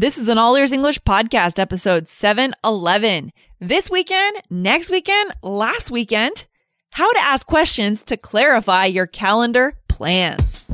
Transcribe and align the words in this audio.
This 0.00 0.16
is 0.16 0.28
an 0.28 0.38
All 0.38 0.56
Ears 0.56 0.72
English 0.72 0.98
podcast, 1.00 1.58
episode 1.58 2.08
711. 2.08 3.32
This 3.60 3.90
weekend, 3.90 4.40
next 4.48 4.88
weekend, 4.90 5.30
last 5.42 5.90
weekend, 5.90 6.46
how 6.88 7.12
to 7.12 7.18
ask 7.18 7.46
questions 7.46 8.02
to 8.04 8.16
clarify 8.16 8.86
your 8.86 9.06
calendar 9.06 9.74
plans. 9.88 10.64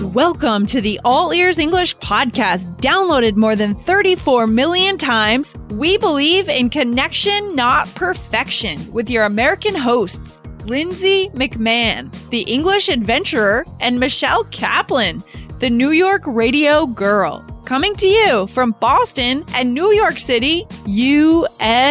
Welcome 0.00 0.66
to 0.66 0.80
the 0.80 1.00
All 1.04 1.34
Ears 1.34 1.58
English 1.58 1.96
podcast, 1.96 2.62
downloaded 2.76 3.34
more 3.34 3.56
than 3.56 3.74
34 3.74 4.46
million 4.46 4.96
times. 4.96 5.52
We 5.70 5.98
believe 5.98 6.48
in 6.48 6.70
connection, 6.70 7.56
not 7.56 7.92
perfection, 7.96 8.92
with 8.92 9.10
your 9.10 9.24
American 9.24 9.74
hosts, 9.74 10.40
Lindsay 10.66 11.30
McMahon, 11.30 12.14
the 12.30 12.42
English 12.42 12.88
adventurer, 12.88 13.64
and 13.80 13.98
Michelle 13.98 14.44
Kaplan 14.44 15.24
the 15.58 15.70
New 15.70 15.90
York 15.90 16.22
Radio 16.26 16.86
Girl, 16.86 17.42
coming 17.66 17.94
to 17.96 18.06
you 18.06 18.46
from 18.46 18.70
Boston 18.80 19.44
and 19.48 19.74
New 19.74 19.92
York 19.92 20.18
City, 20.18 20.66
USA. 20.86 21.82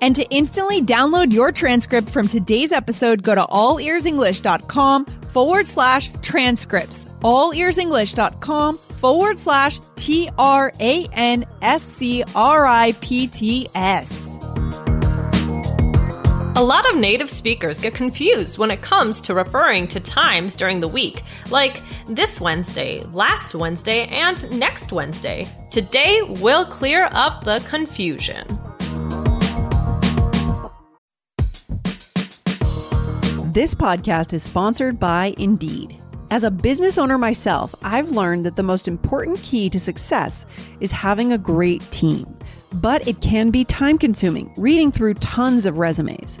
And 0.00 0.14
to 0.14 0.24
instantly 0.30 0.80
download 0.80 1.32
your 1.32 1.50
transcript 1.50 2.08
from 2.08 2.28
today's 2.28 2.70
episode, 2.70 3.22
go 3.22 3.34
to 3.34 3.42
allearsenglish.com 3.42 5.04
forward 5.04 5.66
slash 5.66 6.10
transcripts. 6.22 7.04
Allearsenglish.com 7.20 8.78
forward 8.78 9.40
slash 9.40 9.80
T 9.96 10.30
R 10.38 10.72
A 10.78 11.08
N 11.12 11.44
S 11.62 11.82
C 11.82 12.22
R 12.34 12.64
I 12.64 12.92
P 12.92 13.26
T 13.26 13.68
S. 13.74 14.27
A 16.58 16.68
lot 16.68 16.90
of 16.90 16.96
native 16.98 17.30
speakers 17.30 17.78
get 17.78 17.94
confused 17.94 18.58
when 18.58 18.72
it 18.72 18.82
comes 18.82 19.20
to 19.20 19.32
referring 19.32 19.86
to 19.86 20.00
times 20.00 20.56
during 20.56 20.80
the 20.80 20.88
week, 20.88 21.22
like 21.50 21.82
this 22.08 22.40
Wednesday, 22.40 23.00
last 23.12 23.54
Wednesday, 23.54 24.06
and 24.06 24.50
next 24.50 24.90
Wednesday. 24.90 25.46
Today, 25.70 26.20
we'll 26.22 26.64
clear 26.64 27.08
up 27.12 27.44
the 27.44 27.60
confusion. 27.68 28.44
This 33.52 33.76
podcast 33.76 34.32
is 34.32 34.42
sponsored 34.42 34.98
by 34.98 35.34
Indeed. 35.38 35.96
As 36.32 36.42
a 36.42 36.50
business 36.50 36.98
owner 36.98 37.18
myself, 37.18 37.72
I've 37.84 38.10
learned 38.10 38.44
that 38.46 38.56
the 38.56 38.64
most 38.64 38.88
important 38.88 39.40
key 39.44 39.70
to 39.70 39.78
success 39.78 40.44
is 40.80 40.90
having 40.90 41.32
a 41.32 41.38
great 41.38 41.88
team. 41.92 42.36
But 42.72 43.06
it 43.06 43.22
can 43.22 43.50
be 43.50 43.64
time 43.64 43.96
consuming 43.96 44.52
reading 44.56 44.90
through 44.92 45.14
tons 45.14 45.64
of 45.64 45.78
resumes. 45.78 46.40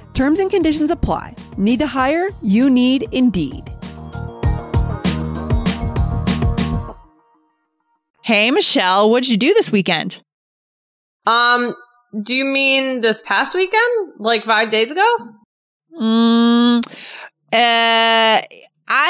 Terms 0.13 0.39
and 0.39 0.51
conditions 0.51 0.91
apply. 0.91 1.35
Need 1.57 1.79
to 1.79 1.87
hire? 1.87 2.29
You 2.41 2.69
need 2.69 3.07
Indeed. 3.11 3.69
Hey, 8.23 8.51
Michelle, 8.51 9.09
what'd 9.09 9.29
you 9.29 9.37
do 9.37 9.53
this 9.53 9.71
weekend? 9.71 10.21
Um, 11.25 11.75
do 12.21 12.35
you 12.35 12.45
mean 12.45 13.01
this 13.01 13.21
past 13.25 13.55
weekend? 13.55 14.13
Like 14.19 14.45
five 14.45 14.69
days 14.69 14.91
ago? 14.91 15.07
Mm, 15.99 16.85
uh, 16.85 16.91
I 17.53 18.43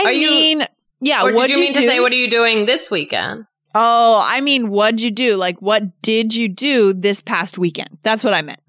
Are 0.05 0.11
you- 0.11 0.29
mean, 0.29 0.65
yeah, 1.01 1.23
what 1.23 1.47
did 1.47 1.55
you 1.55 1.59
mean 1.61 1.73
do? 1.73 1.81
to 1.81 1.87
say, 1.87 1.99
what 1.99 2.11
are 2.11 2.15
you 2.15 2.29
doing 2.29 2.65
this 2.65 2.89
weekend? 2.89 3.45
oh, 3.73 4.21
I 4.25 4.41
mean, 4.41 4.69
what'd 4.69 4.99
you 5.01 5.11
do? 5.11 5.35
Like, 5.37 5.61
what 5.61 6.01
did 6.01 6.35
you 6.35 6.49
do 6.49 6.91
this 6.93 7.21
past 7.21 7.57
weekend? 7.57 7.97
That's 8.03 8.21
what 8.23 8.33
I 8.33 8.41
meant. 8.41 8.59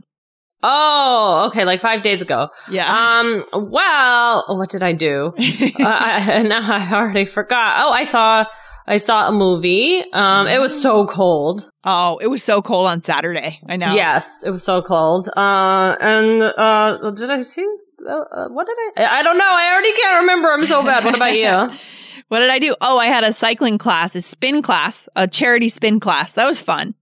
Oh, 0.62 1.44
okay, 1.48 1.64
like 1.64 1.80
five 1.80 2.02
days 2.02 2.20
ago. 2.22 2.48
Yeah. 2.70 2.86
Um, 2.86 3.44
well, 3.52 4.44
what 4.48 4.70
did 4.70 4.82
I 4.82 4.92
do? 4.92 5.32
uh, 5.36 5.40
I, 5.80 6.42
now 6.46 6.60
I 6.62 6.92
already 6.94 7.24
forgot. 7.24 7.76
Oh, 7.80 7.90
I 7.90 8.04
saw, 8.04 8.44
I 8.86 8.98
saw 8.98 9.28
a 9.28 9.32
movie. 9.32 10.02
Um, 10.12 10.46
it 10.46 10.60
was 10.60 10.80
so 10.80 11.06
cold. 11.06 11.70
oh, 11.84 12.18
it 12.22 12.28
was 12.28 12.42
so 12.42 12.62
cold 12.62 12.86
on 12.86 13.02
Saturday. 13.02 13.60
I 13.68 13.76
know. 13.76 13.94
Yes, 13.94 14.42
it 14.44 14.50
was 14.50 14.62
so 14.62 14.82
cold. 14.82 15.28
Uh, 15.36 15.96
and, 16.00 16.42
uh, 16.42 17.10
did 17.10 17.30
I 17.30 17.42
see? 17.42 17.66
Uh, 18.06 18.12
uh, 18.30 18.48
what 18.48 18.66
did 18.66 18.76
I? 19.04 19.18
I 19.18 19.22
don't 19.22 19.38
know. 19.38 19.44
I 19.48 19.72
already 19.72 19.92
can't 19.92 20.20
remember. 20.22 20.48
I'm 20.50 20.66
so 20.66 20.82
bad. 20.82 21.04
What 21.04 21.14
about 21.16 21.36
you? 21.36 21.76
What 22.28 22.38
did 22.40 22.48
I 22.48 22.60
do? 22.60 22.74
Oh, 22.80 22.96
I 22.96 23.06
had 23.08 23.24
a 23.24 23.32
cycling 23.34 23.76
class, 23.76 24.14
a 24.14 24.22
spin 24.22 24.62
class, 24.62 25.06
a 25.14 25.28
charity 25.28 25.68
spin 25.68 26.00
class. 26.00 26.32
That 26.36 26.46
was 26.46 26.62
fun. 26.62 26.94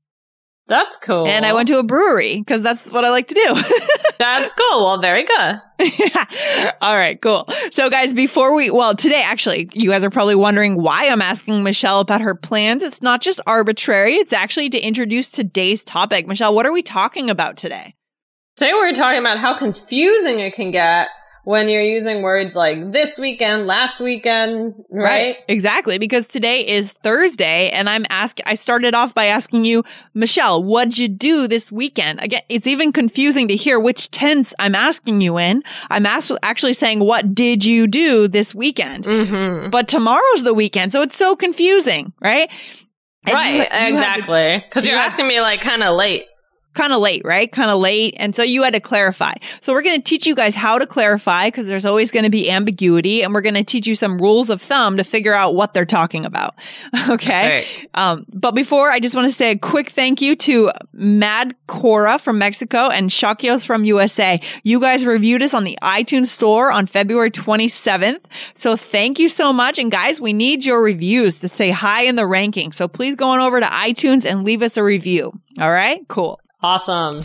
That's 0.70 0.96
cool. 0.98 1.26
And 1.26 1.44
I 1.44 1.52
went 1.52 1.66
to 1.66 1.80
a 1.80 1.82
brewery 1.82 2.36
because 2.36 2.62
that's 2.62 2.92
what 2.92 3.04
I 3.04 3.10
like 3.10 3.26
to 3.26 3.34
do. 3.34 3.54
That's 4.20 4.52
cool. 4.52 4.84
Well, 4.84 5.00
very 5.00 5.24
good. 5.24 5.60
yeah. 5.98 6.72
All 6.80 6.94
right, 6.94 7.20
cool. 7.20 7.44
So, 7.72 7.90
guys, 7.90 8.14
before 8.14 8.54
we, 8.54 8.70
well, 8.70 8.94
today, 8.94 9.20
actually, 9.20 9.68
you 9.72 9.90
guys 9.90 10.04
are 10.04 10.10
probably 10.10 10.36
wondering 10.36 10.80
why 10.80 11.08
I'm 11.08 11.22
asking 11.22 11.64
Michelle 11.64 11.98
about 11.98 12.20
her 12.20 12.36
plans. 12.36 12.84
It's 12.84 13.02
not 13.02 13.20
just 13.20 13.40
arbitrary, 13.48 14.14
it's 14.14 14.32
actually 14.32 14.70
to 14.70 14.78
introduce 14.78 15.28
today's 15.28 15.82
topic. 15.82 16.28
Michelle, 16.28 16.54
what 16.54 16.66
are 16.66 16.72
we 16.72 16.82
talking 16.82 17.30
about 17.30 17.56
today? 17.56 17.94
Today 18.54 18.72
we're 18.72 18.92
talking 18.92 19.18
about 19.18 19.38
how 19.38 19.58
confusing 19.58 20.38
it 20.38 20.54
can 20.54 20.70
get 20.70 21.08
when 21.44 21.68
you're 21.68 21.82
using 21.82 22.22
words 22.22 22.54
like 22.54 22.92
this 22.92 23.18
weekend, 23.18 23.66
last 23.66 23.98
weekend, 24.00 24.74
right? 24.90 25.36
Exactly. 25.48 25.98
Because 25.98 26.26
today 26.28 26.66
is 26.66 26.92
Thursday 26.92 27.70
and 27.70 27.88
I'm 27.88 28.04
asking, 28.10 28.44
I 28.46 28.54
started 28.54 28.94
off 28.94 29.14
by 29.14 29.26
asking 29.26 29.64
you, 29.64 29.82
Michelle, 30.14 30.62
what'd 30.62 30.98
you 30.98 31.08
do 31.08 31.48
this 31.48 31.72
weekend? 31.72 32.22
Again, 32.22 32.42
it's 32.48 32.66
even 32.66 32.92
confusing 32.92 33.48
to 33.48 33.56
hear 33.56 33.80
which 33.80 34.10
tense 34.10 34.52
I'm 34.58 34.74
asking 34.74 35.20
you 35.22 35.38
in. 35.38 35.62
I'm 35.90 36.06
as- 36.06 36.32
actually 36.42 36.74
saying, 36.74 37.00
what 37.00 37.34
did 37.34 37.64
you 37.64 37.86
do 37.86 38.28
this 38.28 38.54
weekend? 38.54 39.04
Mm-hmm. 39.04 39.70
But 39.70 39.88
tomorrow's 39.88 40.42
the 40.42 40.54
weekend. 40.54 40.92
So 40.92 41.02
it's 41.02 41.16
so 41.16 41.36
confusing, 41.36 42.12
right? 42.20 42.50
And 43.26 43.34
Right, 43.34 43.52
you- 43.54 43.58
you 43.88 43.94
exactly. 43.96 44.58
Because 44.58 44.84
you 44.84 44.90
you're 44.90 44.98
asking 45.00 45.26
me 45.26 45.40
like 45.40 45.60
kind 45.60 45.82
of 45.82 45.96
late. 45.96 46.24
Kind 46.74 46.92
of 46.92 47.00
late, 47.00 47.22
right? 47.24 47.50
Kind 47.50 47.70
of 47.70 47.80
late. 47.80 48.14
And 48.16 48.34
so 48.34 48.42
you 48.42 48.62
had 48.62 48.74
to 48.74 48.80
clarify. 48.80 49.32
So 49.60 49.72
we're 49.72 49.82
going 49.82 49.98
to 49.98 50.04
teach 50.04 50.26
you 50.26 50.34
guys 50.34 50.54
how 50.54 50.78
to 50.78 50.86
clarify 50.86 51.48
because 51.48 51.66
there's 51.66 51.84
always 51.84 52.10
going 52.10 52.24
to 52.24 52.30
be 52.30 52.50
ambiguity 52.50 53.22
and 53.22 53.34
we're 53.34 53.40
going 53.40 53.54
to 53.54 53.64
teach 53.64 53.86
you 53.86 53.94
some 53.94 54.18
rules 54.18 54.50
of 54.50 54.62
thumb 54.62 54.96
to 54.96 55.04
figure 55.04 55.34
out 55.34 55.54
what 55.54 55.74
they're 55.74 55.84
talking 55.84 56.24
about. 56.24 56.54
okay. 57.08 57.48
Right. 57.48 57.86
Um, 57.94 58.26
but 58.32 58.52
before 58.52 58.90
I 58.90 59.00
just 59.00 59.14
want 59.14 59.28
to 59.28 59.34
say 59.34 59.50
a 59.52 59.58
quick 59.58 59.90
thank 59.90 60.20
you 60.20 60.36
to 60.36 60.70
Mad 60.92 61.54
Cora 61.66 62.18
from 62.18 62.38
Mexico 62.38 62.88
and 62.88 63.10
Shakios 63.10 63.64
from 63.64 63.84
USA. 63.84 64.40
You 64.62 64.80
guys 64.80 65.04
reviewed 65.04 65.42
us 65.42 65.54
on 65.54 65.64
the 65.64 65.78
iTunes 65.82 66.26
store 66.26 66.70
on 66.70 66.86
February 66.86 67.30
27th. 67.30 68.20
So 68.54 68.76
thank 68.76 69.18
you 69.18 69.28
so 69.28 69.52
much. 69.52 69.78
And 69.78 69.90
guys, 69.90 70.20
we 70.20 70.32
need 70.32 70.64
your 70.64 70.82
reviews 70.82 71.40
to 71.40 71.48
stay 71.48 71.70
high 71.70 72.02
in 72.02 72.16
the 72.16 72.26
ranking. 72.26 72.72
So 72.72 72.88
please 72.88 73.14
go 73.16 73.28
on 73.28 73.40
over 73.40 73.60
to 73.60 73.66
iTunes 73.66 74.24
and 74.24 74.44
leave 74.44 74.62
us 74.62 74.76
a 74.76 74.82
review. 74.82 75.32
All 75.60 75.70
right. 75.70 76.06
Cool. 76.08 76.39
Awesome. 76.62 77.22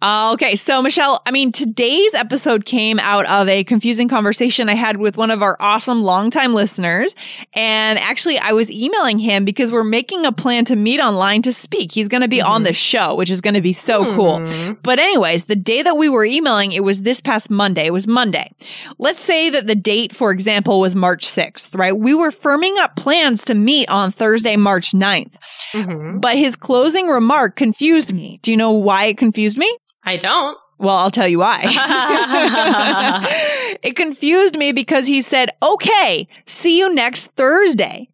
Uh, 0.00 0.32
okay, 0.34 0.54
so 0.54 0.80
Michelle, 0.80 1.20
I 1.26 1.30
mean, 1.32 1.50
today's 1.50 2.14
episode 2.14 2.64
came 2.64 3.00
out 3.00 3.26
of 3.26 3.48
a 3.48 3.64
confusing 3.64 4.08
conversation 4.08 4.68
I 4.68 4.74
had 4.74 4.98
with 4.98 5.16
one 5.16 5.30
of 5.32 5.42
our 5.42 5.56
awesome 5.58 6.02
longtime 6.02 6.54
listeners. 6.54 7.16
And 7.54 7.98
actually, 7.98 8.38
I 8.38 8.52
was 8.52 8.70
emailing 8.70 9.18
him 9.18 9.44
because 9.44 9.72
we're 9.72 9.82
making 9.84 10.24
a 10.24 10.30
plan 10.32 10.64
to 10.66 10.76
meet 10.76 11.00
online 11.00 11.42
to 11.42 11.52
speak. 11.52 11.90
He's 11.90 12.06
going 12.08 12.20
to 12.20 12.28
be 12.28 12.40
on 12.42 12.62
the 12.62 12.72
show, 12.72 13.14
which 13.16 13.30
is 13.30 13.40
going 13.40 13.54
to 13.54 13.60
be 13.60 13.72
so 13.72 14.14
cool. 14.14 14.38
But, 14.82 14.98
anyways, 14.98 15.44
the 15.44 15.56
day 15.56 15.82
that 15.82 15.96
we 15.96 16.08
were 16.08 16.24
emailing, 16.24 16.72
it 16.72 16.84
was 16.84 17.02
this 17.02 17.20
past 17.20 17.50
Monday. 17.50 17.86
It 17.86 17.92
was 17.92 18.06
Monday. 18.06 18.52
Let's 18.98 19.22
say 19.22 19.50
that 19.50 19.66
the 19.66 19.74
date, 19.74 20.14
for 20.14 20.30
example, 20.30 20.78
was 20.78 20.94
March 20.94 21.26
6th, 21.26 21.76
right? 21.76 21.96
We 21.96 22.14
were 22.14 22.30
firming 22.30 22.76
up 22.78 22.94
plans 22.96 23.42
to 23.46 23.54
meet 23.54 23.88
on 23.88 24.12
Thursday, 24.12 24.56
March 24.56 24.92
9th. 24.92 25.36
Mhm. 25.72 26.20
But 26.20 26.36
his 26.36 26.54
closing 26.56 27.08
remark 27.08 27.56
confused 27.56 28.12
me. 28.12 28.38
Do 28.42 28.50
you 28.50 28.56
know 28.58 28.72
why 28.72 29.06
it 29.06 29.16
confused 29.16 29.56
me? 29.56 29.74
I 30.04 30.18
don't. 30.18 30.58
Well, 30.78 30.96
I'll 30.96 31.10
tell 31.10 31.26
you 31.26 31.40
why. 31.40 31.62
it 33.82 33.96
confused 33.96 34.56
me 34.56 34.72
because 34.72 35.06
he 35.06 35.22
said, 35.22 35.50
okay, 35.62 36.26
see 36.46 36.78
you 36.78 36.94
next 36.94 37.26
Thursday. 37.32 38.08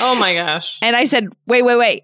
oh 0.00 0.16
my 0.18 0.34
gosh. 0.34 0.78
And 0.82 0.96
I 0.96 1.04
said, 1.04 1.28
wait, 1.46 1.62
wait, 1.62 1.76
wait. 1.76 2.02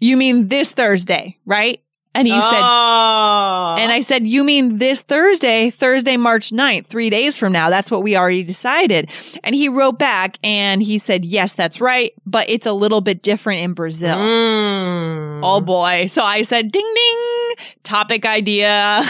You 0.00 0.16
mean 0.16 0.48
this 0.48 0.72
Thursday, 0.72 1.38
right? 1.46 1.80
And 2.14 2.28
he 2.28 2.34
oh. 2.34 2.40
said, 2.40 3.82
and 3.82 3.90
I 3.90 4.00
said, 4.00 4.26
You 4.26 4.44
mean 4.44 4.78
this 4.78 5.00
Thursday, 5.02 5.70
Thursday, 5.70 6.16
March 6.16 6.50
9th, 6.50 6.86
three 6.86 7.10
days 7.10 7.38
from 7.38 7.52
now? 7.52 7.70
That's 7.70 7.90
what 7.90 8.02
we 8.02 8.16
already 8.16 8.42
decided. 8.42 9.10
And 9.42 9.54
he 9.54 9.68
wrote 9.68 9.98
back 9.98 10.38
and 10.42 10.82
he 10.82 10.98
said, 10.98 11.24
Yes, 11.24 11.54
that's 11.54 11.80
right, 11.80 12.12
but 12.26 12.50
it's 12.50 12.66
a 12.66 12.72
little 12.72 13.00
bit 13.00 13.22
different 13.22 13.62
in 13.62 13.72
Brazil. 13.72 14.16
Mm. 14.16 15.40
Oh 15.42 15.60
boy. 15.60 16.06
So 16.06 16.22
I 16.22 16.42
said, 16.42 16.70
Ding, 16.70 16.92
ding, 16.94 17.54
topic 17.82 18.26
idea. 18.26 18.66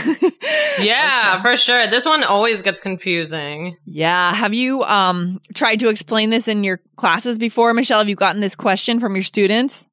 yeah, 0.80 1.34
okay. 1.34 1.42
for 1.42 1.56
sure. 1.56 1.86
This 1.88 2.04
one 2.04 2.22
always 2.22 2.62
gets 2.62 2.80
confusing. 2.80 3.76
Yeah. 3.84 4.32
Have 4.32 4.54
you 4.54 4.82
um 4.84 5.40
tried 5.54 5.80
to 5.80 5.88
explain 5.88 6.30
this 6.30 6.46
in 6.46 6.62
your 6.62 6.80
classes 6.96 7.36
before, 7.36 7.74
Michelle? 7.74 7.98
Have 7.98 8.08
you 8.08 8.16
gotten 8.16 8.40
this 8.40 8.54
question 8.54 9.00
from 9.00 9.16
your 9.16 9.24
students? 9.24 9.86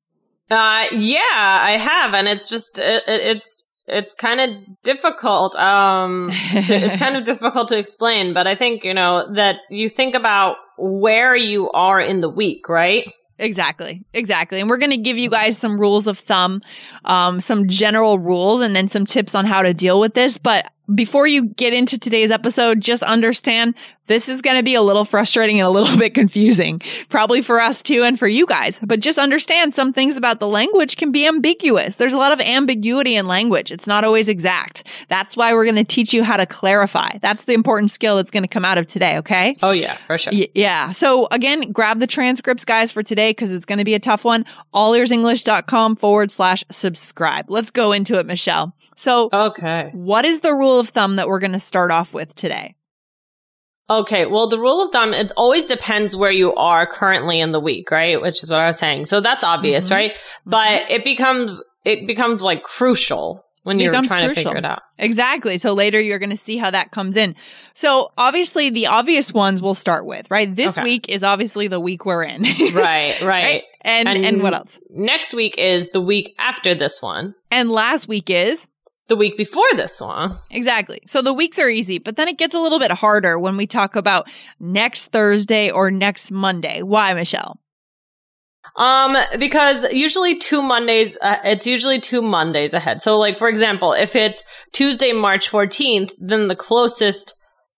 Uh, 0.49 0.85
yeah, 0.91 1.59
I 1.61 1.77
have, 1.79 2.13
and 2.13 2.27
it's 2.27 2.49
just 2.49 2.79
it, 2.79 3.03
it's 3.07 3.67
it's 3.87 4.13
kind 4.13 4.39
of 4.39 4.49
difficult. 4.83 5.55
Um, 5.55 6.29
to, 6.31 6.73
it's 6.73 6.97
kind 6.97 7.15
of 7.15 7.23
difficult 7.25 7.69
to 7.69 7.77
explain, 7.77 8.33
but 8.33 8.47
I 8.47 8.55
think 8.55 8.83
you 8.83 8.93
know 8.93 9.31
that 9.33 9.57
you 9.69 9.89
think 9.89 10.15
about 10.15 10.57
where 10.77 11.35
you 11.35 11.69
are 11.71 12.01
in 12.01 12.21
the 12.21 12.29
week, 12.29 12.67
right? 12.69 13.11
Exactly, 13.39 14.03
exactly. 14.13 14.59
And 14.59 14.69
we're 14.69 14.77
going 14.77 14.91
to 14.91 14.97
give 14.97 15.17
you 15.17 15.29
guys 15.29 15.57
some 15.57 15.79
rules 15.79 16.07
of 16.07 16.19
thumb, 16.19 16.61
um, 17.05 17.39
some 17.39 17.69
general 17.69 18.19
rules, 18.19 18.61
and 18.61 18.75
then 18.75 18.89
some 18.89 19.05
tips 19.05 19.33
on 19.33 19.45
how 19.45 19.61
to 19.61 19.73
deal 19.73 19.99
with 19.99 20.13
this. 20.13 20.37
But 20.37 20.69
before 20.93 21.25
you 21.25 21.45
get 21.45 21.73
into 21.73 21.97
today's 21.97 22.31
episode, 22.31 22.81
just 22.81 23.01
understand 23.01 23.75
this 24.09 24.27
is 24.27 24.41
going 24.41 24.57
to 24.57 24.63
be 24.63 24.73
a 24.73 24.81
little 24.81 25.05
frustrating 25.05 25.61
and 25.61 25.67
a 25.67 25.69
little 25.69 25.97
bit 26.05 26.13
confusing, 26.13 26.81
probably 27.07 27.41
for 27.41 27.61
us 27.61 27.81
too 27.81 28.03
and 28.03 28.19
for 28.19 28.27
you 28.27 28.45
guys. 28.45 28.79
But 28.83 28.99
just 28.99 29.19
understand 29.19 29.73
some 29.73 29.93
things 29.93 30.17
about 30.17 30.39
the 30.39 30.47
language 30.47 30.97
can 30.97 31.11
be 31.13 31.25
ambiguous. 31.27 31.95
There's 31.95 32.11
a 32.11 32.17
lot 32.17 32.33
of 32.33 32.41
ambiguity 32.41 33.15
in 33.15 33.27
language. 33.27 33.71
It's 33.71 33.87
not 33.87 34.03
always 34.03 34.27
exact. 34.27 34.85
That's 35.07 35.37
why 35.37 35.53
we're 35.53 35.63
going 35.63 35.75
to 35.75 35.83
teach 35.83 36.11
you 36.11 36.23
how 36.23 36.37
to 36.37 36.47
clarify. 36.47 37.19
That's 37.21 37.45
the 37.45 37.53
important 37.53 37.91
skill 37.91 38.17
that's 38.17 38.31
going 38.31 38.43
to 38.43 38.49
come 38.49 38.65
out 38.65 38.79
of 38.79 38.87
today. 38.87 39.19
Okay. 39.19 39.55
Oh 39.61 39.71
yeah, 39.71 39.93
for 39.93 40.17
sure. 40.17 40.33
Y- 40.33 40.49
yeah. 40.55 40.91
So 40.91 41.27
again, 41.31 41.71
grab 41.71 41.99
the 41.99 42.07
transcripts, 42.07 42.65
guys, 42.65 42.91
for 42.91 43.03
today 43.03 43.29
because 43.29 43.51
it's 43.51 43.65
going 43.65 43.79
to 43.79 43.85
be 43.85 43.93
a 43.93 43.99
tough 43.99 44.25
one. 44.25 44.43
Allearsenglish.com 44.73 45.95
forward 45.95 46.31
slash 46.31 46.63
subscribe. 46.71 47.49
Let's 47.51 47.69
go 47.69 47.91
into 47.91 48.17
it, 48.17 48.25
Michelle. 48.25 48.75
So, 48.95 49.29
okay. 49.31 49.91
What 49.93 50.25
is 50.25 50.41
the 50.41 50.53
rule 50.53 50.79
of 50.79 50.89
thumb 50.89 51.15
that 51.17 51.29
we're 51.29 51.39
going 51.39 51.53
to 51.53 51.59
start 51.59 51.91
off 51.91 52.13
with 52.13 52.35
today? 52.35 52.75
Okay, 53.89 54.25
well, 54.27 54.47
the 54.47 54.59
rule 54.59 54.83
of 54.83 54.91
thumb, 54.91 55.13
it 55.13 55.31
always 55.35 55.65
depends 55.65 56.15
where 56.15 56.31
you 56.31 56.53
are 56.55 56.85
currently 56.85 57.39
in 57.39 57.51
the 57.51 57.59
week, 57.59 57.89
right? 57.89 58.21
Which 58.21 58.43
is 58.43 58.49
what 58.49 58.59
I 58.59 58.67
was 58.67 58.77
saying. 58.77 59.05
So 59.05 59.19
that's 59.19 59.43
obvious, 59.43 59.85
mm-hmm. 59.85 59.93
right? 59.95 60.11
But 60.45 60.81
mm-hmm. 60.81 60.93
it 60.93 61.03
becomes, 61.03 61.63
it 61.85 62.05
becomes 62.05 62.43
like 62.43 62.61
crucial 62.61 63.45
when 63.63 63.79
you're 63.79 63.91
trying 63.91 64.07
crucial. 64.07 64.29
to 64.29 64.35
figure 64.35 64.57
it 64.57 64.65
out. 64.65 64.81
Exactly. 64.97 65.57
So 65.57 65.73
later 65.73 65.99
you're 65.99 66.19
going 66.19 66.29
to 66.29 66.37
see 66.37 66.57
how 66.57 66.71
that 66.71 66.91
comes 66.91 67.17
in. 67.17 67.35
So 67.73 68.11
obviously 68.17 68.69
the 68.69 68.87
obvious 68.87 69.33
ones 69.33 69.61
we'll 69.61 69.75
start 69.75 70.05
with, 70.05 70.29
right? 70.31 70.53
This 70.53 70.77
okay. 70.77 70.83
week 70.83 71.09
is 71.09 71.23
obviously 71.23 71.67
the 71.67 71.79
week 71.79 72.05
we're 72.05 72.23
in. 72.23 72.43
right, 72.73 72.73
right, 72.73 73.21
right. 73.21 73.63
And, 73.81 74.09
and 74.09 74.25
and 74.25 74.43
what 74.43 74.53
else? 74.53 74.79
Next 74.89 75.33
week 75.33 75.55
is 75.57 75.89
the 75.89 76.01
week 76.01 76.35
after 76.37 76.75
this 76.75 77.01
one. 77.01 77.35
And 77.49 77.69
last 77.69 78.07
week 78.07 78.29
is 78.29 78.67
the 79.09 79.15
week 79.15 79.37
before 79.37 79.67
this 79.75 79.99
one. 79.99 80.31
Exactly. 80.51 81.01
So 81.07 81.21
the 81.21 81.33
weeks 81.33 81.59
are 81.59 81.69
easy, 81.69 81.97
but 81.97 82.15
then 82.15 82.27
it 82.27 82.37
gets 82.37 82.53
a 82.53 82.59
little 82.59 82.79
bit 82.79 82.91
harder 82.91 83.37
when 83.37 83.57
we 83.57 83.67
talk 83.67 83.95
about 83.95 84.29
next 84.59 85.07
Thursday 85.07 85.69
or 85.69 85.91
next 85.91 86.31
Monday. 86.31 86.81
Why, 86.81 87.13
Michelle? 87.13 87.59
Um, 88.75 89.17
because 89.39 89.91
usually 89.91 90.37
two 90.37 90.61
Mondays, 90.61 91.17
uh, 91.21 91.37
it's 91.43 91.67
usually 91.67 91.99
two 91.99 92.21
Mondays 92.21 92.73
ahead. 92.73 93.01
So 93.01 93.17
like, 93.17 93.37
for 93.37 93.49
example, 93.49 93.93
if 93.93 94.15
it's 94.15 94.41
Tuesday, 94.73 95.11
March 95.11 95.49
14th, 95.49 96.11
then 96.19 96.47
the 96.47 96.55
closest 96.55 97.33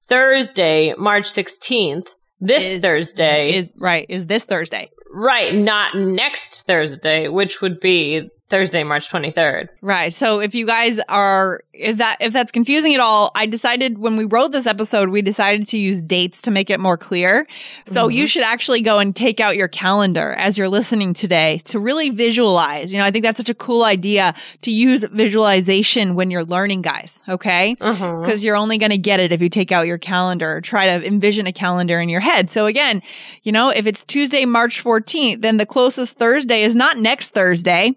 Thursday, 0.07 0.94
March 0.98 1.25
16th, 1.25 2.07
this 2.39 2.63
is, 2.63 2.81
Thursday 2.81 3.54
is 3.54 3.74
right, 3.77 4.06
is 4.10 4.25
this 4.25 4.44
Thursday. 4.44 4.89
Right, 5.13 5.54
not 5.54 5.95
next 5.95 6.66
Thursday, 6.66 7.27
which 7.27 7.62
would 7.62 7.80
be 7.80 8.30
Thursday, 8.51 8.83
March 8.83 9.09
23rd. 9.09 9.69
Right. 9.81 10.13
So 10.13 10.39
if 10.39 10.53
you 10.53 10.68
guys 10.68 11.00
are 11.09 11.63
if 11.74 11.98
that 11.98 12.18
if 12.19 12.33
that's 12.33 12.51
confusing 12.51 12.94
at 12.94 13.00
all, 13.00 13.31
I 13.33 13.45
decided 13.45 13.98
when 13.98 14.18
we 14.18 14.25
wrote 14.25 14.51
this 14.51 14.68
episode, 14.68 15.09
we 15.09 15.21
decided 15.21 15.68
to 15.68 15.77
use 15.77 16.03
dates 16.03 16.42
to 16.44 16.51
make 16.51 16.69
it 16.69 16.80
more 16.80 16.98
clear. 16.98 17.48
So 17.86 18.03
mm-hmm. 18.03 18.18
you 18.18 18.27
should 18.27 18.44
actually 18.44 18.81
go 18.81 19.00
and 19.00 19.15
take 19.15 19.39
out 19.39 19.56
your 19.56 19.68
calendar 19.68 20.33
as 20.33 20.57
you're 20.57 20.69
listening 20.69 21.13
today 21.13 21.59
to 21.65 21.80
really 21.80 22.09
visualize. 22.09 22.94
You 22.94 23.00
know, 23.00 23.06
I 23.06 23.12
think 23.12 23.24
that's 23.24 23.38
such 23.38 23.50
a 23.50 23.56
cool 23.56 23.83
idea 23.83 24.36
to 24.62 24.71
use 24.71 25.03
visualization 25.12 26.15
when 26.15 26.30
you're 26.30 26.45
learning, 26.45 26.81
guys, 26.81 27.19
okay? 27.27 27.75
Because 27.75 28.01
uh-huh. 28.01 28.33
you're 28.38 28.57
only 28.57 28.77
going 28.77 28.92
to 28.92 28.98
get 28.98 29.19
it 29.19 29.31
if 29.31 29.42
you 29.42 29.50
take 29.50 29.71
out 29.71 29.88
your 29.88 29.98
calendar 29.98 30.57
or 30.57 30.62
try 30.62 30.86
to 30.88 31.06
envision 31.06 31.48
a 31.48 31.53
calendar 31.53 32.00
in 32.00 32.09
your 32.09 32.21
head. 32.21 32.50
So 32.50 32.65
again, 32.65 33.01
you 33.44 33.51
know, 33.51 33.69
if 33.69 33.88
it's 33.88 34.03
Tuesday, 34.03 34.45
March 34.45 34.83
14th, 34.83 35.42
then 35.42 35.57
the 35.57 35.65
closest 35.65 36.18
Thursday 36.18 36.63
is 36.63 36.75
not 36.75 36.98
next 36.98 37.30
Thursday. 37.30 37.94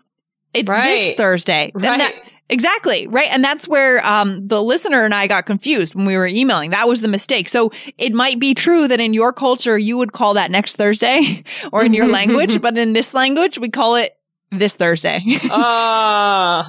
It's 0.54 0.68
right. 0.68 1.08
this 1.08 1.16
Thursday. 1.16 1.72
Right. 1.74 1.98
That, 1.98 2.14
exactly. 2.48 3.06
Right. 3.06 3.28
And 3.30 3.42
that's 3.44 3.66
where 3.68 4.04
um, 4.06 4.46
the 4.46 4.62
listener 4.62 5.04
and 5.04 5.12
I 5.14 5.26
got 5.26 5.46
confused 5.46 5.94
when 5.94 6.06
we 6.06 6.16
were 6.16 6.26
emailing. 6.26 6.70
That 6.70 6.88
was 6.88 7.00
the 7.00 7.08
mistake. 7.08 7.48
So 7.48 7.72
it 7.98 8.14
might 8.14 8.38
be 8.38 8.54
true 8.54 8.88
that 8.88 9.00
in 9.00 9.14
your 9.14 9.32
culture, 9.32 9.76
you 9.76 9.96
would 9.96 10.12
call 10.12 10.34
that 10.34 10.50
next 10.50 10.76
Thursday 10.76 11.44
or 11.72 11.84
in 11.84 11.92
your 11.92 12.06
language, 12.06 12.60
but 12.62 12.78
in 12.78 12.92
this 12.92 13.14
language, 13.14 13.58
we 13.58 13.68
call 13.68 13.96
it 13.96 14.16
this 14.50 14.74
Thursday. 14.74 15.20
uh. 15.50 16.62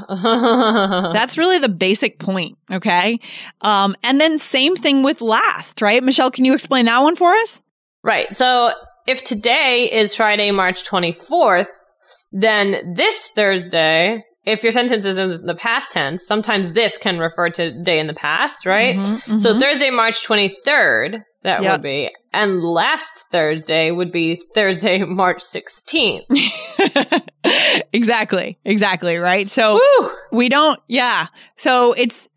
That's 1.13 1.37
really 1.37 1.59
the 1.59 1.69
basic 1.69 2.19
point. 2.19 2.57
Okay. 2.71 3.19
Um, 3.61 3.95
and 4.03 4.19
then 4.19 4.39
same 4.39 4.75
thing 4.75 5.03
with 5.03 5.21
last, 5.21 5.81
right? 5.81 6.03
Michelle, 6.03 6.31
can 6.31 6.45
you 6.45 6.53
explain 6.53 6.85
that 6.85 7.01
one 7.01 7.15
for 7.15 7.31
us? 7.33 7.61
Right. 8.03 8.31
So 8.33 8.71
if 9.07 9.23
today 9.23 9.89
is 9.91 10.15
Friday, 10.15 10.51
March 10.51 10.83
24th, 10.83 11.67
then 12.35 12.95
this 12.95 13.31
Thursday, 13.33 14.25
if 14.43 14.61
your 14.61 14.73
sentence 14.73 15.05
is 15.05 15.17
in 15.17 15.45
the 15.45 15.55
past 15.55 15.89
tense, 15.89 16.27
sometimes 16.27 16.73
this 16.73 16.97
can 16.97 17.17
refer 17.17 17.49
to 17.51 17.71
day 17.81 17.97
in 17.97 18.07
the 18.07 18.13
past, 18.13 18.65
right? 18.65 18.97
Mm-hmm, 18.97 19.15
mm-hmm. 19.15 19.37
So 19.39 19.57
Thursday, 19.57 19.89
March 19.89 20.27
23rd, 20.27 21.23
that 21.44 21.63
yep. 21.63 21.71
would 21.71 21.81
be. 21.81 22.11
And 22.33 22.61
last 22.61 23.27
Thursday 23.31 23.89
would 23.89 24.11
be 24.11 24.42
Thursday, 24.54 25.01
March 25.06 25.37
16th. 25.37 26.25
exactly. 27.94 28.59
Exactly. 28.65 29.15
Right. 29.15 29.47
So 29.47 29.75
Woo! 29.75 30.11
we 30.33 30.49
don't, 30.49 30.77
yeah. 30.89 31.27
So 31.56 31.94
it's 31.94 32.27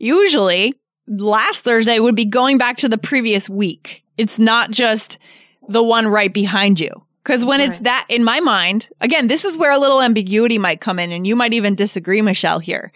usually 0.00 0.74
last 1.06 1.62
Thursday 1.62 2.00
would 2.00 2.16
be 2.16 2.24
going 2.24 2.58
back 2.58 2.78
to 2.78 2.88
the 2.88 2.98
previous 2.98 3.48
week. 3.48 4.02
It's 4.18 4.40
not 4.40 4.72
just 4.72 5.20
the 5.68 5.82
one 5.82 6.08
right 6.08 6.34
behind 6.34 6.80
you. 6.80 6.90
Because 7.24 7.44
when 7.44 7.60
right. 7.60 7.70
it's 7.70 7.80
that, 7.80 8.04
in 8.10 8.22
my 8.22 8.40
mind, 8.40 8.90
again, 9.00 9.28
this 9.28 9.46
is 9.46 9.56
where 9.56 9.72
a 9.72 9.78
little 9.78 10.02
ambiguity 10.02 10.58
might 10.58 10.82
come 10.82 10.98
in, 10.98 11.10
and 11.10 11.26
you 11.26 11.34
might 11.34 11.54
even 11.54 11.74
disagree, 11.74 12.20
Michelle. 12.20 12.58
Here, 12.58 12.92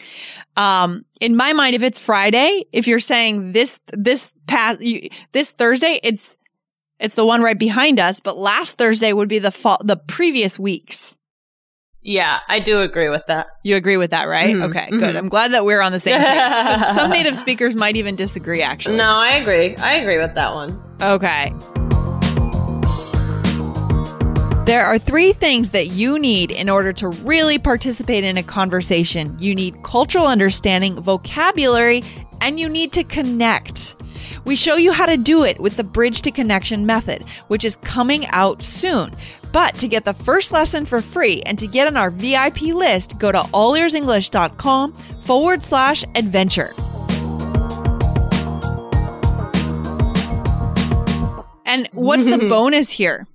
um, 0.56 1.04
in 1.20 1.34
my 1.34 1.54
mind, 1.54 1.74
if 1.74 1.82
it's 1.82 1.98
Friday, 1.98 2.66
if 2.72 2.86
you're 2.86 3.00
saying 3.00 3.52
this 3.52 3.80
this 3.92 4.32
past 4.46 4.82
you, 4.82 5.08
this 5.32 5.50
Thursday, 5.52 5.98
it's 6.02 6.36
it's 7.00 7.14
the 7.14 7.24
one 7.24 7.42
right 7.42 7.58
behind 7.58 7.98
us, 7.98 8.20
but 8.20 8.36
last 8.36 8.76
Thursday 8.76 9.14
would 9.14 9.28
be 9.28 9.38
the 9.38 9.50
fall, 9.50 9.78
the 9.82 9.96
previous 9.96 10.58
weeks. 10.58 11.16
Yeah, 12.02 12.40
I 12.48 12.60
do 12.60 12.80
agree 12.80 13.08
with 13.08 13.26
that. 13.26 13.46
You 13.64 13.76
agree 13.76 13.96
with 13.96 14.10
that, 14.10 14.28
right? 14.28 14.54
Mm-hmm, 14.54 14.62
okay, 14.64 14.86
mm-hmm. 14.86 14.98
good. 14.98 15.16
I'm 15.16 15.28
glad 15.28 15.52
that 15.52 15.64
we're 15.64 15.80
on 15.80 15.92
the 15.92 16.00
same 16.00 16.20
page. 16.20 16.80
Some 16.94 17.10
native 17.10 17.36
speakers 17.36 17.74
might 17.74 17.96
even 17.96 18.14
disagree, 18.14 18.62
actually. 18.62 18.96
No, 18.96 19.10
I 19.10 19.32
agree. 19.32 19.74
I 19.76 19.94
agree 19.94 20.18
with 20.18 20.34
that 20.34 20.54
one. 20.54 20.80
Okay. 21.00 21.52
There 24.68 24.84
are 24.84 24.98
three 24.98 25.32
things 25.32 25.70
that 25.70 25.86
you 25.86 26.18
need 26.18 26.50
in 26.50 26.68
order 26.68 26.92
to 26.92 27.08
really 27.08 27.58
participate 27.58 28.22
in 28.22 28.36
a 28.36 28.42
conversation. 28.42 29.34
You 29.38 29.54
need 29.54 29.82
cultural 29.82 30.26
understanding, 30.26 31.00
vocabulary, 31.00 32.04
and 32.42 32.60
you 32.60 32.68
need 32.68 32.92
to 32.92 33.02
connect. 33.02 33.96
We 34.44 34.56
show 34.56 34.76
you 34.76 34.92
how 34.92 35.06
to 35.06 35.16
do 35.16 35.42
it 35.42 35.58
with 35.58 35.78
the 35.78 35.84
Bridge 35.84 36.20
to 36.20 36.30
Connection 36.30 36.84
method, 36.84 37.24
which 37.46 37.64
is 37.64 37.76
coming 37.76 38.26
out 38.26 38.62
soon. 38.62 39.10
But 39.52 39.78
to 39.78 39.88
get 39.88 40.04
the 40.04 40.12
first 40.12 40.52
lesson 40.52 40.84
for 40.84 41.00
free 41.00 41.40
and 41.46 41.58
to 41.60 41.66
get 41.66 41.86
on 41.86 41.96
our 41.96 42.10
VIP 42.10 42.60
list, 42.60 43.18
go 43.18 43.32
to 43.32 43.38
allearsenglish.com 43.38 44.92
forward 45.22 45.64
slash 45.64 46.04
adventure. 46.14 46.74
And 51.64 51.88
what's 51.94 52.26
the 52.26 52.36
bonus 52.50 52.90
here? 52.90 53.26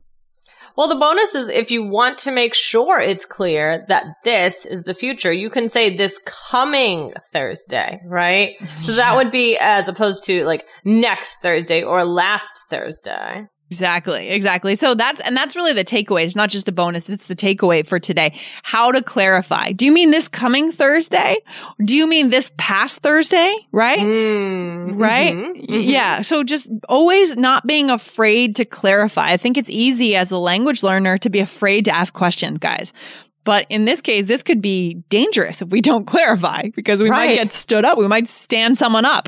Well, 0.75 0.87
the 0.87 0.95
bonus 0.95 1.35
is 1.35 1.49
if 1.49 1.69
you 1.69 1.83
want 1.83 2.17
to 2.19 2.31
make 2.31 2.53
sure 2.53 2.99
it's 2.99 3.25
clear 3.25 3.85
that 3.89 4.05
this 4.23 4.65
is 4.65 4.83
the 4.83 4.93
future, 4.93 5.31
you 5.31 5.49
can 5.49 5.69
say 5.69 5.95
this 5.95 6.19
coming 6.25 7.13
Thursday, 7.31 8.01
right? 8.05 8.55
So 8.81 8.93
that 8.93 9.15
would 9.15 9.29
be 9.29 9.57
as 9.57 9.87
opposed 9.87 10.23
to 10.25 10.43
like 10.45 10.65
next 10.83 11.41
Thursday 11.41 11.83
or 11.83 12.03
last 12.05 12.65
Thursday. 12.69 13.45
Exactly, 13.73 14.29
exactly. 14.29 14.75
So 14.75 14.93
that's 14.93 15.19
and 15.21 15.35
that's 15.35 15.55
really 15.55 15.73
the 15.73 15.83
takeaway. 15.83 16.25
It's 16.25 16.35
not 16.35 16.49
just 16.49 16.67
a 16.67 16.71
bonus, 16.71 17.09
it's 17.09 17.25
the 17.27 17.35
takeaway 17.35 17.85
for 17.85 17.99
today. 17.99 18.39
How 18.61 18.91
to 18.91 19.01
clarify. 19.01 19.71
Do 19.71 19.85
you 19.85 19.91
mean 19.91 20.11
this 20.11 20.27
coming 20.27 20.71
Thursday? 20.71 21.37
Do 21.83 21.95
you 21.95 22.07
mean 22.07 22.29
this 22.29 22.51
past 22.57 23.01
Thursday? 23.01 23.55
Right? 23.71 23.99
Mm, 23.99 24.91
Right? 24.99 25.35
mhm, 25.35 25.67
mhm. 25.67 25.85
Yeah. 25.85 26.21
So 26.21 26.43
just 26.43 26.69
always 26.87 27.35
not 27.35 27.65
being 27.65 27.89
afraid 27.89 28.55
to 28.57 28.65
clarify. 28.65 29.31
I 29.31 29.37
think 29.37 29.57
it's 29.57 29.69
easy 29.69 30.15
as 30.15 30.29
a 30.31 30.37
language 30.37 30.83
learner 30.83 31.17
to 31.17 31.29
be 31.29 31.39
afraid 31.39 31.85
to 31.85 31.95
ask 31.95 32.13
questions, 32.13 32.59
guys. 32.59 32.93
But 33.45 33.65
in 33.69 33.85
this 33.85 33.99
case, 34.01 34.25
this 34.25 34.41
could 34.43 34.61
be 34.61 35.03
dangerous 35.09 35.61
if 35.61 35.69
we 35.69 35.81
don't 35.81 36.05
clarify 36.13 36.69
because 36.75 37.01
we 37.01 37.09
might 37.09 37.33
get 37.35 37.51
stood 37.51 37.83
up. 37.85 37.97
We 37.97 38.07
might 38.07 38.27
stand 38.27 38.77
someone 38.77 39.03
up. 39.05 39.27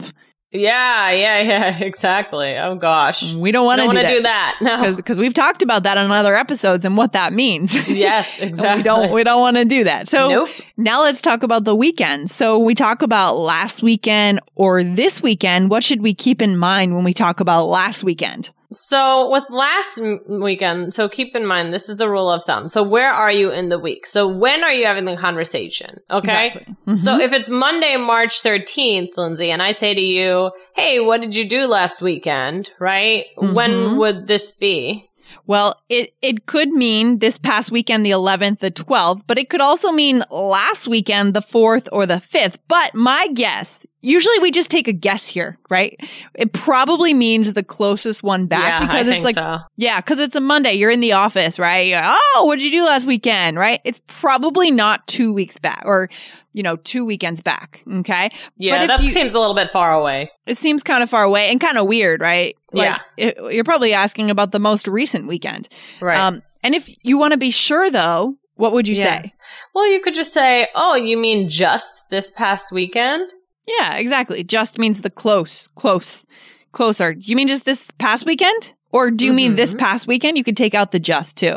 Yeah, 0.52 1.12
yeah, 1.12 1.42
yeah, 1.42 1.78
exactly. 1.80 2.58
Oh 2.58 2.76
gosh. 2.76 3.34
We 3.34 3.52
don't 3.52 3.66
want 3.66 3.82
to 3.82 3.88
don't 3.88 4.08
do 4.08 4.22
that. 4.22 4.58
No. 4.62 4.96
because 4.96 5.18
we've 5.18 5.34
talked 5.34 5.62
about 5.62 5.84
that 5.84 5.98
on 5.98 6.12
other 6.12 6.36
episodes 6.36 6.86
and 6.86 6.98
what 6.98 7.14
that 7.14 7.34
means. 7.34 7.74
Yes, 7.96 8.40
exactly. 8.40 8.78
we 8.80 8.84
don't 8.84 9.12
we 9.14 9.24
don't 9.24 9.40
want 9.42 9.58
to 9.58 9.66
do 9.66 9.84
that. 9.86 10.08
So 10.10 10.30
Nope. 10.30 10.50
now 10.78 11.02
let's 11.04 11.22
talk 11.22 11.44
about 11.44 11.64
the 11.64 11.76
weekend. 11.76 12.30
So 12.30 12.60
we 12.60 12.76
talk 12.76 13.02
about 13.02 13.38
last 13.38 13.82
weekend 13.82 14.40
or 14.56 14.84
this 14.84 15.22
weekend. 15.24 15.70
What 15.70 15.84
should 15.84 16.02
we 16.02 16.14
keep 16.14 16.42
in 16.42 16.58
mind 16.58 16.94
when 16.96 17.04
we 17.04 17.14
talk 17.14 17.40
about 17.40 17.66
last 17.68 18.04
weekend? 18.04 18.52
So 18.76 19.30
with 19.32 19.44
last 19.50 20.00
weekend, 20.28 20.94
so 20.94 21.08
keep 21.10 21.36
in 21.36 21.46
mind 21.46 21.74
this 21.74 21.90
is 21.90 21.98
the 21.98 22.10
rule 22.10 22.30
of 22.30 22.44
thumb. 22.46 22.68
So 22.70 22.84
where 22.84 23.12
are 23.12 23.32
you 23.32 23.52
in 23.52 23.70
the 23.70 23.80
week? 23.80 24.06
So 24.06 24.28
when 24.28 24.64
are 24.64 24.72
you 24.74 24.86
having 24.86 25.06
the 25.06 25.16
conversation? 25.18 26.00
Okay. 26.12 26.48
Exactly. 26.48 26.76
Mhm. 26.88 26.98
So 26.98 27.20
if 27.20 27.34
it's 27.34 27.50
Monday, 27.50 27.96
March 27.98 28.42
13th, 28.44 29.18
Lindsay, 29.18 29.52
and 29.52 29.62
I 29.64 29.72
say 29.72 29.94
to 29.94 30.02
you, 30.02 30.52
Hey, 30.76 31.00
what 31.00 31.22
did 31.22 31.36
you 31.36 31.48
do 31.48 31.68
last 31.68 32.02
weekend? 32.02 32.72
Right? 32.80 33.26
When 33.38 33.72
Mhm. 33.72 33.98
would 33.98 34.28
this 34.28 34.52
be? 34.52 35.10
Well, 35.48 35.82
it, 35.90 36.14
it 36.22 36.46
could 36.46 36.70
mean 36.70 37.20
this 37.20 37.38
past 37.38 37.72
weekend, 37.72 38.06
the 38.06 38.12
11th, 38.12 38.60
the 38.60 38.72
12th, 38.72 39.24
but 39.28 39.38
it 39.38 39.50
could 39.50 39.62
also 39.62 39.92
mean 39.92 40.24
last 40.32 40.88
weekend, 40.88 41.34
the 41.34 41.42
4th 41.42 41.88
or 41.92 42.06
the 42.06 42.22
5th. 42.22 42.58
But 42.68 42.96
my 42.96 43.28
guess, 43.34 43.86
usually 44.06 44.40
we 44.40 44.52
just 44.52 44.70
take 44.70 44.88
a 44.88 44.94
guess 44.94 45.28
here, 45.28 45.58
right? 45.70 46.00
It 46.36 46.54
probably 46.54 47.14
means 47.14 47.54
the 47.54 47.64
closest 47.64 48.24
one 48.24 48.46
back 48.46 48.62
yeah, 48.64 48.80
because 48.82 49.08
I 49.08 49.16
it's 49.16 49.26
like, 49.26 49.36
so. 49.36 49.58
yeah, 49.78 50.00
because 50.00 50.20
it's 50.20 50.36
a 50.36 50.40
Monday. 50.40 50.74
You're 50.74 50.92
in 50.92 51.00
the 51.02 51.14
office, 51.14 51.58
right? 51.60 51.88
You're, 51.88 52.02
oh, 52.04 52.44
what 52.46 52.60
did 52.60 52.66
you 52.66 52.72
do 52.72 52.86
last 52.86 53.06
weekend, 53.06 53.58
right? 53.58 53.82
It's 53.84 54.00
probably 54.08 54.72
not 54.72 55.06
two 55.08 55.34
weeks 55.34 55.58
back 55.58 55.82
or, 55.86 56.10
you 56.54 56.64
know, 56.64 56.76
two 56.78 57.04
weekends 57.04 57.42
back. 57.42 57.84
Okay. 57.92 58.30
Yeah, 58.58 58.86
that 58.86 59.02
you- 59.02 59.10
seems 59.10 59.34
a 59.34 59.40
little 59.40 59.56
bit 59.56 59.72
far 59.72 59.94
away. 59.94 60.32
It 60.46 60.58
seems 60.58 60.84
kind 60.84 61.02
of 61.04 61.10
far 61.10 61.24
away 61.24 61.50
and 61.50 61.60
kind 61.60 61.78
of 61.78 61.88
weird, 61.88 62.22
right? 62.22 62.56
Like, 62.72 63.00
it- 63.18 63.38
you're 63.52 63.64
probably 63.64 63.94
asking 63.94 64.30
about 64.30 64.52
the 64.52 64.60
most 64.60 64.88
recent 64.88 65.28
weekend. 65.28 65.68
Right. 66.00 66.20
Um, 66.20 66.44
and 66.64 66.76
if 66.76 66.90
you 67.04 67.18
want 67.18 67.32
to 67.34 67.38
be 67.38 67.52
sure, 67.52 67.90
though, 67.90 68.36
what 68.56 68.72
would 68.74 68.88
you 68.88 68.96
Yeah. 68.96 69.22
say? 69.24 69.34
well, 69.74 69.86
you 69.92 70.00
could 70.02 70.14
just 70.16 70.34
say, 70.34 70.68
Oh, 70.76 70.96
you 70.96 71.18
mean 71.18 71.50
just 71.50 72.10
this 72.10 72.32
past 72.32 72.72
weekend? 72.72 73.30
Yeah, 73.68 73.96
exactly. 73.96 74.44
Just 74.44 74.78
means 74.78 75.02
the 75.02 75.10
close, 75.10 75.68
close, 75.76 76.26
closer. 76.72 77.14
Do 77.14 77.22
you 77.24 77.36
mean 77.36 77.48
just 77.48 77.66
this 77.66 77.90
past 77.98 78.26
weekend? 78.26 78.74
Or 78.92 79.12
do 79.12 79.26
you 79.26 79.34
mean 79.34 79.56
this 79.56 79.74
Mhm. 79.74 79.80
past 79.80 80.08
weekend? 80.08 80.38
You 80.38 80.44
could 80.44 80.56
take 80.58 80.74
out 80.74 80.92
the 80.92 81.00
just 81.00 81.38
too. 81.38 81.56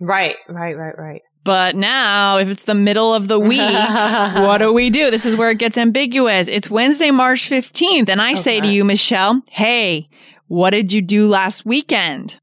Right, 0.00 0.36
right, 0.48 0.76
right, 0.76 0.96
right. 0.98 1.22
But 1.44 1.74
now, 1.76 2.38
if 2.38 2.48
it's 2.48 2.64
the 2.64 2.74
middle 2.74 3.14
of 3.14 3.26
the 3.28 3.38
week, 3.52 3.58
what 3.58 4.58
do 4.58 4.72
we 4.72 4.90
do? 4.90 5.10
This 5.10 5.24
is 5.26 5.34
where 5.36 5.50
it 5.50 5.58
gets 5.58 5.78
ambiguous. 5.78 6.46
It's 6.48 6.68
Wednesday, 6.70 7.10
March 7.10 7.48
15th. 7.48 8.08
And 8.08 8.20
I 8.20 8.34
say 8.34 8.60
to 8.60 8.68
you, 8.68 8.84
Michelle, 8.84 9.42
hey, 9.50 10.08
what 10.48 10.70
did 10.70 10.92
you 10.92 11.00
do 11.02 11.26
last 11.26 11.64
weekend? 11.64 12.38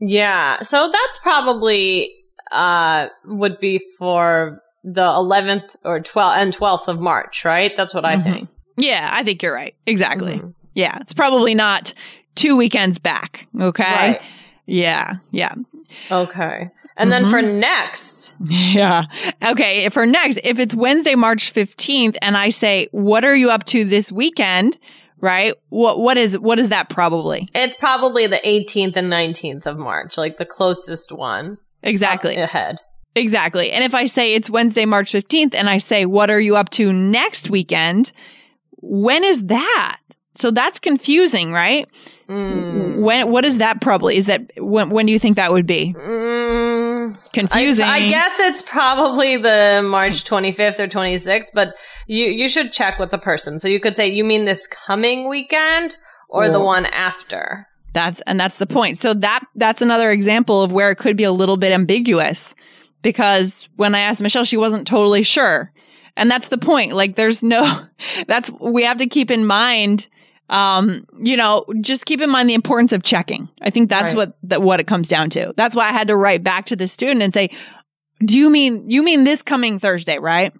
Yeah. 0.00 0.60
So 0.62 0.90
that's 0.90 1.18
probably 1.20 2.10
uh 2.50 3.08
would 3.26 3.58
be 3.60 3.78
for 3.98 4.60
the 4.92 5.02
11th 5.02 5.76
or 5.84 6.00
12th 6.00 6.36
and 6.36 6.56
12th 6.56 6.88
of 6.88 7.00
March, 7.00 7.44
right? 7.44 7.76
That's 7.76 7.92
what 7.94 8.04
I 8.04 8.16
Mhm. 8.16 8.22
think. 8.24 8.48
Yeah, 8.76 9.10
I 9.12 9.22
think 9.24 9.42
you're 9.42 9.54
right. 9.54 9.74
Exactly. 9.86 10.38
Mhm. 10.38 10.54
Yeah, 10.74 10.98
it's 11.00 11.12
probably 11.12 11.54
not 11.54 11.92
two 12.36 12.56
weekends 12.56 12.98
back. 12.98 13.48
Okay. 13.60 13.82
Right. 13.84 14.20
Yeah. 14.66 15.14
Yeah. 15.32 15.54
Okay. 16.10 16.70
And 16.96 17.12
then 17.12 17.28
for 17.30 17.40
Mm-hmm. 17.40 17.60
next, 17.60 18.34
Yeah. 18.44 19.04
Okay. 19.44 19.88
For 19.88 20.04
next, 20.06 20.38
if 20.44 20.58
it's 20.58 20.74
Wednesday, 20.74 21.14
March 21.14 21.52
15th, 21.52 22.16
and 22.22 22.36
I 22.36 22.48
say, 22.50 22.88
what 22.92 23.24
are 23.24 23.34
you 23.36 23.50
up 23.50 23.64
to 23.66 23.84
this 23.84 24.10
weekend? 24.12 24.78
Right. 25.20 25.54
What, 25.70 25.98
what 26.00 26.16
is, 26.16 26.38
what 26.38 26.58
is 26.58 26.68
that 26.68 26.88
probably? 26.88 27.48
it's 27.54 27.76
probably 27.76 28.26
the 28.26 28.40
18th 28.44 28.96
and 28.96 29.10
19th 29.12 29.66
of 29.66 29.76
March, 29.78 30.16
like 30.18 30.36
the 30.36 30.44
closest 30.46 31.10
one 31.12 31.58
Exactly. 31.82 32.36
ahead. 32.36 32.78
Exactly. 33.18 33.72
And 33.72 33.84
if 33.84 33.94
I 33.94 34.06
say 34.06 34.34
it's 34.34 34.48
Wednesday, 34.48 34.84
March 34.84 35.12
15th, 35.12 35.54
and 35.54 35.68
I 35.68 35.78
say, 35.78 36.06
what 36.06 36.30
are 36.30 36.40
you 36.40 36.56
up 36.56 36.70
to 36.70 36.92
next 36.92 37.50
weekend? 37.50 38.12
When 38.76 39.24
is 39.24 39.46
that? 39.46 39.98
So 40.36 40.52
that's 40.52 40.78
confusing, 40.78 41.52
right? 41.52 41.90
Mm. 42.28 43.00
When, 43.00 43.30
what 43.30 43.44
is 43.44 43.58
that 43.58 43.80
probably? 43.80 44.16
Is 44.16 44.26
that, 44.26 44.42
when, 44.56 44.90
when 44.90 45.06
do 45.06 45.12
you 45.12 45.18
think 45.18 45.36
that 45.36 45.50
would 45.50 45.66
be? 45.66 45.94
Mm. 45.94 47.32
Confusing. 47.32 47.86
I, 47.86 47.96
I 47.96 48.08
guess 48.08 48.38
it's 48.38 48.62
probably 48.62 49.36
the 49.36 49.82
March 49.84 50.24
25th 50.24 50.78
or 50.78 50.86
26th, 50.86 51.46
but 51.54 51.74
you, 52.06 52.26
you 52.26 52.48
should 52.48 52.72
check 52.72 52.98
with 52.98 53.10
the 53.10 53.18
person. 53.18 53.58
So 53.58 53.66
you 53.66 53.80
could 53.80 53.96
say, 53.96 54.06
you 54.08 54.24
mean 54.24 54.44
this 54.44 54.66
coming 54.66 55.28
weekend 55.28 55.96
or 56.28 56.48
the 56.48 56.60
one 56.60 56.86
after? 56.86 57.66
That's 57.94 58.20
and 58.26 58.38
that's 58.38 58.56
the 58.56 58.66
point. 58.66 58.98
So 58.98 59.14
that 59.14 59.44
that's 59.54 59.80
another 59.80 60.10
example 60.10 60.62
of 60.62 60.72
where 60.72 60.90
it 60.90 60.96
could 60.96 61.16
be 61.16 61.24
a 61.24 61.32
little 61.32 61.56
bit 61.56 61.72
ambiguous 61.72 62.54
because 63.02 63.68
when 63.76 63.94
I 63.94 64.00
asked 64.00 64.20
Michelle, 64.20 64.44
she 64.44 64.56
wasn't 64.56 64.86
totally 64.86 65.22
sure. 65.22 65.72
And 66.16 66.30
that's 66.30 66.48
the 66.48 66.58
point. 66.58 66.94
Like 66.94 67.16
there's 67.16 67.42
no 67.42 67.84
that's 68.26 68.50
we 68.60 68.82
have 68.84 68.98
to 68.98 69.06
keep 69.06 69.30
in 69.30 69.46
mind 69.46 70.06
um 70.50 71.04
you 71.22 71.36
know 71.36 71.62
just 71.82 72.06
keep 72.06 72.22
in 72.22 72.30
mind 72.30 72.48
the 72.48 72.54
importance 72.54 72.92
of 72.92 73.02
checking. 73.02 73.48
I 73.60 73.70
think 73.70 73.90
that's 73.90 74.08
Right. 74.08 74.16
what 74.16 74.38
that 74.44 74.62
what 74.62 74.80
it 74.80 74.86
comes 74.86 75.06
down 75.08 75.30
to. 75.30 75.52
That's 75.56 75.76
why 75.76 75.88
I 75.88 75.92
had 75.92 76.08
to 76.08 76.16
write 76.16 76.42
back 76.42 76.66
to 76.66 76.76
the 76.76 76.88
student 76.88 77.22
and 77.22 77.32
say, 77.34 77.50
"Do 78.24 78.36
you 78.36 78.48
mean 78.50 78.88
you 78.90 79.02
mean 79.02 79.24
this 79.24 79.42
coming 79.42 79.78
Thursday, 79.78 80.18
right?" 80.18 80.52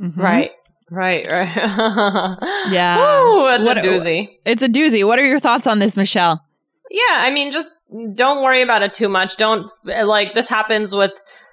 Mhm. 0.00 0.16
Right. 0.16 0.50
Right, 0.90 1.26
right. 1.30 1.48
Yeah. 2.70 2.98
Ooh, 3.22 3.44
that's 3.46 3.66
What- 3.66 3.78
a 3.78 3.80
doozy. 3.80 4.38
It's 4.44 4.62
a 4.62 4.68
doozy. 4.68 5.04
What 5.06 5.18
are 5.18 5.24
your 5.26 5.40
thoughts 5.40 5.66
on 5.66 5.78
this, 5.80 5.96
Michelle? 5.96 6.42
Yeah, 6.90 7.16
I 7.18 7.30
mean, 7.30 7.50
just 7.50 7.74
don't 8.14 8.44
worry 8.44 8.62
about 8.62 8.82
it 8.82 8.94
too 8.94 9.08
much. 9.08 9.36
Don't, 9.36 9.68
like, 9.84 10.34
this 10.34 10.48
happens 10.48 10.94
with 10.94 11.10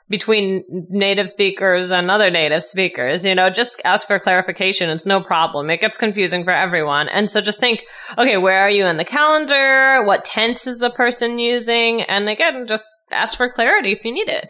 between 0.10 0.64
native 0.90 1.30
speakers 1.30 1.90
and 1.92 2.12
other 2.12 2.30
native 2.30 2.64
speakers, 2.64 3.26
you 3.26 3.34
know, 3.34 3.50
just 3.50 3.82
ask 3.86 4.06
for 4.06 4.20
clarification. 4.20 4.90
It's 4.90 5.06
no 5.06 5.22
problem. 5.22 5.70
It 5.70 5.82
gets 5.82 5.98
confusing 5.98 6.44
for 6.44 6.52
everyone. 6.52 7.10
And 7.10 7.30
so 7.30 7.42
just 7.42 7.60
think, 7.60 7.84
okay, 8.18 8.38
where 8.38 8.60
are 8.60 8.70
you 8.70 8.86
in 8.86 8.98
the 8.98 9.06
calendar? 9.06 10.04
What 10.06 10.26
tense 10.26 10.68
is 10.68 10.80
the 10.80 10.90
person 10.92 11.40
using? 11.40 12.02
And 12.04 12.28
again, 12.30 12.68
just 12.68 12.88
ask 13.12 13.38
for 13.38 13.50
clarity 13.52 13.92
if 13.92 14.04
you 14.04 14.12
need 14.12 14.30
it. 14.30 14.50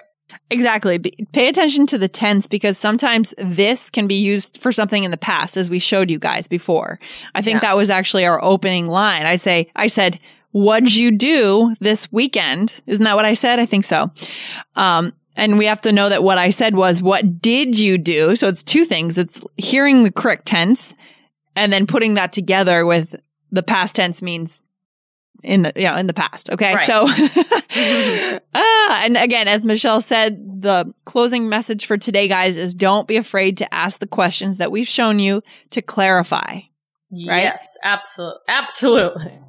Exactly. 0.49 0.97
Be- 0.97 1.27
pay 1.31 1.47
attention 1.47 1.85
to 1.87 1.97
the 1.97 2.07
tense 2.07 2.47
because 2.47 2.77
sometimes 2.77 3.33
this 3.37 3.89
can 3.89 4.07
be 4.07 4.15
used 4.15 4.57
for 4.57 4.71
something 4.71 5.03
in 5.03 5.11
the 5.11 5.17
past, 5.17 5.55
as 5.57 5.69
we 5.69 5.77
showed 5.79 6.09
you 6.09 6.17
guys 6.17 6.47
before. 6.47 6.99
I 7.35 7.41
think 7.43 7.55
Yeah. 7.61 7.69
that 7.69 7.77
was 7.77 7.89
actually 7.91 8.25
our 8.25 8.43
opening 8.43 8.87
line. 8.87 9.25
I 9.27 9.35
say, 9.35 9.67
I 9.75 9.87
said, 9.87 10.19
what'd 10.51 10.93
you 10.95 11.11
do 11.11 11.75
this 11.79 12.11
weekend? 12.11 12.81
Isn't 12.87 13.03
that 13.03 13.15
what 13.15 13.25
I 13.25 13.35
said? 13.35 13.59
I 13.59 13.65
think 13.67 13.85
so. 13.85 14.11
Um, 14.75 15.13
and 15.35 15.57
we 15.57 15.65
have 15.65 15.81
to 15.81 15.91
know 15.91 16.09
that 16.09 16.23
what 16.23 16.37
I 16.37 16.49
said 16.51 16.75
was, 16.75 17.01
what 17.01 17.41
did 17.41 17.77
you 17.77 17.97
do? 17.97 18.35
So 18.35 18.47
it's 18.47 18.63
two 18.63 18.85
things. 18.85 19.17
It's 19.17 19.41
hearing 19.57 20.03
the 20.03 20.11
correct 20.11 20.45
tense 20.45 20.93
and 21.55 21.71
then 21.73 21.87
putting 21.87 22.15
that 22.15 22.33
together 22.33 22.85
with 22.85 23.15
the 23.51 23.63
past 23.63 23.95
tense 23.95 24.21
means 24.21 24.63
in 25.43 25.63
the 25.63 25.73
you 25.75 25.83
know 25.83 25.95
in 25.97 26.07
the 26.07 26.13
past 26.13 26.49
okay 26.49 26.73
Right. 26.73 26.87
so 26.87 27.05
ah 28.55 29.01
and 29.03 29.17
again 29.17 29.49
as 29.49 29.65
michelle 29.65 29.99
said 30.01 30.61
the 30.61 30.93
closing 31.03 31.49
message 31.49 31.85
for 31.85 31.97
today 31.97 32.29
guys 32.29 32.55
is 32.55 32.73
don't 32.73 33.09
be 33.09 33.17
afraid 33.17 33.57
to 33.57 33.73
ask 33.73 33.99
the 33.99 34.07
questions 34.07 34.57
that 34.57 34.71
we've 34.71 34.87
shown 34.87 35.19
you 35.19 35.43
to 35.71 35.81
clarify 35.81 36.61
Yes, 37.15 37.77
absolutely. 37.83 38.39
Absolutely. 38.47 39.39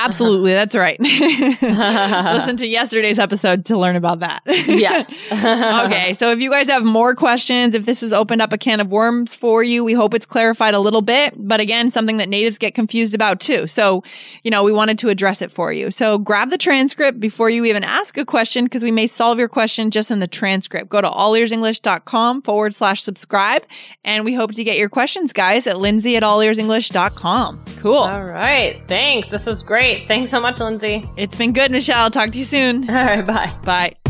Absolutely. 0.04 0.52
That's 0.52 0.74
right. 0.74 0.98
Listen 1.00 2.56
to 2.56 2.66
yesterday's 2.66 3.18
episode 3.18 3.66
to 3.66 3.76
learn 3.76 3.96
about 3.96 4.20
that. 4.20 4.42
yes. 4.46 5.30
okay. 5.30 6.14
So 6.14 6.32
if 6.32 6.40
you 6.40 6.50
guys 6.50 6.68
have 6.68 6.84
more 6.84 7.14
questions, 7.14 7.74
if 7.74 7.84
this 7.84 8.00
has 8.00 8.12
opened 8.12 8.40
up 8.40 8.52
a 8.52 8.58
can 8.58 8.80
of 8.80 8.90
worms 8.90 9.34
for 9.34 9.62
you, 9.62 9.84
we 9.84 9.92
hope 9.92 10.14
it's 10.14 10.24
clarified 10.24 10.72
a 10.72 10.78
little 10.78 11.02
bit. 11.02 11.34
But 11.36 11.60
again, 11.60 11.90
something 11.90 12.16
that 12.16 12.30
natives 12.30 12.56
get 12.56 12.74
confused 12.74 13.14
about 13.14 13.40
too. 13.40 13.66
So, 13.66 14.02
you 14.42 14.50
know, 14.50 14.62
we 14.62 14.72
wanted 14.72 14.98
to 15.00 15.10
address 15.10 15.42
it 15.42 15.52
for 15.52 15.70
you. 15.72 15.90
So 15.90 16.16
grab 16.18 16.48
the 16.48 16.58
transcript 16.58 17.20
before 17.20 17.50
you 17.50 17.66
even 17.66 17.84
ask 17.84 18.16
a 18.16 18.24
question 18.24 18.64
because 18.64 18.82
we 18.82 18.90
may 18.90 19.06
solve 19.06 19.38
your 19.38 19.48
question 19.48 19.90
just 19.90 20.10
in 20.10 20.20
the 20.20 20.28
transcript. 20.28 20.88
Go 20.88 21.02
to 21.02 21.10
allearsenglish.com 21.10 22.42
forward 22.42 22.74
slash 22.74 23.02
subscribe. 23.02 23.64
And 24.02 24.24
we 24.24 24.32
hope 24.32 24.52
to 24.52 24.64
get 24.64 24.78
your 24.78 24.88
questions, 24.88 25.34
guys, 25.34 25.66
at 25.66 25.78
lindsay 25.78 26.16
at 26.16 26.22
allearsenglish.com. 26.22 27.64
Cool. 27.80 27.94
All 27.94 28.24
right. 28.24 28.80
Thanks. 28.88 29.30
This 29.30 29.44
was 29.44 29.62
great. 29.90 30.08
Thanks 30.08 30.30
so 30.30 30.40
much, 30.40 30.60
Lindsay. 30.60 31.04
It's 31.16 31.36
been 31.36 31.52
good, 31.52 31.70
Michelle. 31.70 32.10
Talk 32.10 32.30
to 32.32 32.38
you 32.38 32.44
soon. 32.44 32.88
All 32.90 32.94
right. 32.94 33.26
Bye. 33.26 33.52
Bye. 33.64 34.09